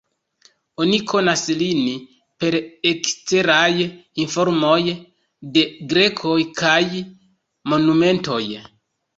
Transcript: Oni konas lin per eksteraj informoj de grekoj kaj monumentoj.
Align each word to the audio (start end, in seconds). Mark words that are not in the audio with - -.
Oni 0.83 0.97
konas 1.09 1.41
lin 1.59 1.81
per 2.43 2.57
eksteraj 2.93 3.85
informoj 4.25 4.81
de 5.59 5.67
grekoj 5.93 6.37
kaj 6.63 6.83
monumentoj. 7.73 8.45